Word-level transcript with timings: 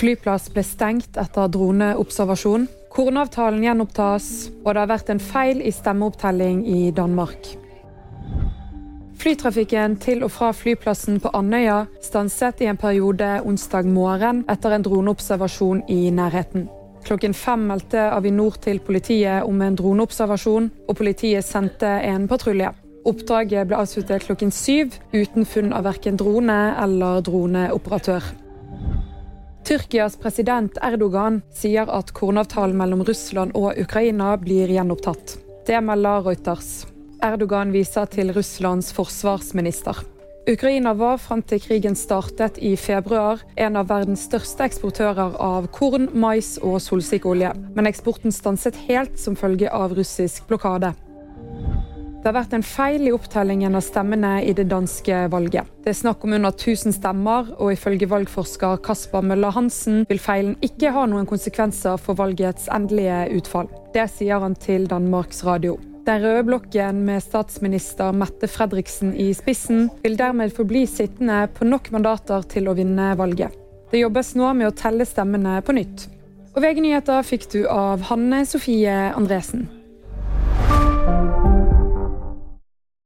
Flyplass 0.00 0.46
ble 0.54 0.62
stengt 0.64 1.18
etter 1.20 1.50
droneobservasjon. 1.52 2.62
Kornavtalen 2.90 3.60
gjenopptas, 3.66 4.48
og 4.64 4.72
det 4.72 4.80
har 4.80 4.88
vært 4.88 5.12
en 5.12 5.20
feil 5.20 5.60
i 5.60 5.72
stemmeopptelling 5.74 6.62
i 6.64 6.88
Danmark. 6.96 7.50
Flytrafikken 9.20 9.98
til 10.00 10.24
og 10.24 10.32
fra 10.32 10.48
flyplassen 10.56 11.20
på 11.20 11.34
Andøya 11.36 11.82
stanset 12.00 12.64
i 12.64 12.70
en 12.72 12.80
periode 12.80 13.28
onsdag 13.44 13.84
morgen 13.92 14.40
etter 14.48 14.72
en 14.72 14.88
droneobservasjon 14.88 15.84
i 15.92 16.06
nærheten. 16.16 16.70
Klokken 17.04 17.36
fem 17.36 17.68
meldte 17.68 18.08
Avinor 18.08 18.56
til 18.64 18.80
politiet 18.80 19.44
om 19.44 19.60
en 19.60 19.76
droneobservasjon, 19.76 20.72
og 20.88 20.96
politiet 20.96 21.44
sendte 21.44 21.98
en 22.08 22.24
patrulje. 22.28 22.72
Oppdraget 23.04 23.68
ble 23.68 23.84
avsluttet 23.84 24.24
klokken 24.24 24.52
syv, 24.52 24.96
uten 25.12 25.44
funn 25.44 25.74
av 25.76 25.84
verken 25.92 26.16
drone 26.20 26.62
eller 26.80 27.20
droneoperatør. 27.28 28.39
Tyrkias 29.64 30.16
president 30.16 30.78
Erdogan 30.82 31.40
sier 31.54 31.90
at 31.92 32.12
kornavtalen 32.16 32.78
mellom 32.78 33.04
Russland 33.06 33.52
og 33.58 33.78
Ukraina 33.78 34.32
blir 34.40 34.70
gjenopptatt. 34.72 35.36
Det 35.66 35.80
melder 35.84 36.24
Reuters. 36.26 36.86
Erdogan 37.22 37.72
viser 37.74 38.08
til 38.10 38.32
Russlands 38.34 38.92
forsvarsminister. 38.96 40.00
Ukraina 40.48 40.94
var 40.96 41.20
fram 41.20 41.42
til 41.44 41.60
krigen 41.60 41.94
startet 41.94 42.56
i 42.58 42.72
februar 42.80 43.42
en 43.60 43.76
av 43.76 43.90
verdens 43.92 44.24
største 44.26 44.64
eksportører 44.66 45.36
av 45.36 45.68
korn, 45.76 46.08
mais 46.16 46.56
og 46.64 46.80
solsikkeolje. 46.80 47.52
Men 47.76 47.86
eksporten 47.90 48.32
stanset 48.34 48.78
helt 48.88 49.20
som 49.20 49.36
følge 49.38 49.70
av 49.70 49.94
russisk 49.94 50.48
blokade. 50.48 50.94
Det 52.20 52.28
har 52.28 52.34
vært 52.36 52.52
en 52.52 52.64
feil 52.66 53.06
i 53.08 53.12
opptellingen 53.16 53.72
av 53.78 53.80
stemmene 53.80 54.42
i 54.44 54.52
det 54.52 54.66
danske 54.68 55.22
valget. 55.32 55.64
Det 55.80 55.94
er 55.94 55.96
snakk 56.02 56.26
om 56.26 56.34
under 56.36 56.52
1000 56.52 56.92
stemmer, 56.98 57.48
og 57.56 57.72
ifølge 57.72 58.10
valgforsker 58.10 58.82
Kasper 58.84 59.24
Møller 59.24 59.54
Hansen 59.56 60.02
vil 60.10 60.20
feilen 60.20 60.58
ikke 60.60 60.92
ha 60.92 61.06
noen 61.08 61.24
konsekvenser 61.30 61.96
for 61.96 62.20
valgets 62.20 62.68
endelige 62.76 63.22
utfall. 63.38 63.72
Det 63.96 64.04
sier 64.12 64.44
han 64.44 64.58
til 64.60 64.84
Danmarks 64.90 65.40
Radio. 65.48 65.78
Den 66.04 66.20
røde 66.20 66.44
blokken 66.44 67.00
med 67.08 67.24
statsminister 67.24 68.12
Mette 68.12 68.52
Fredriksen 68.52 69.16
i 69.16 69.30
spissen 69.36 69.88
vil 70.04 70.20
dermed 70.20 70.52
forbli 70.52 70.84
sittende 70.92 71.46
på 71.56 71.64
nok 71.72 71.88
mandater 71.96 72.44
til 72.52 72.68
å 72.68 72.76
vinne 72.76 73.14
valget. 73.16 73.56
Det 73.88 74.04
jobbes 74.04 74.36
nå 74.36 74.52
med 74.60 74.68
å 74.68 74.76
telle 74.76 75.08
stemmene 75.08 75.62
på 75.64 75.72
nytt. 75.72 76.10
Og 76.52 76.64
VG-nyheter 76.66 77.24
fikk 77.24 77.48
du 77.56 77.60
av 77.64 78.10
Hanne 78.12 78.44
Sofie 78.44 79.08
Andresen. 79.16 79.70